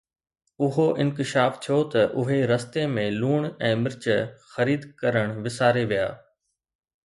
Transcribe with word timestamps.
اهو 0.67 0.85
انڪشاف 1.03 1.59
ٿيو 1.65 1.77
ته 1.91 2.01
اهي 2.23 2.39
رستي 2.53 2.87
۾ 2.95 3.05
لوڻ 3.19 3.47
۽ 3.69 3.77
مرچ 3.85 4.03
خريد 4.57 4.91
ڪرڻ 5.03 5.39
وساري 5.47 5.89
ويا 5.93 6.13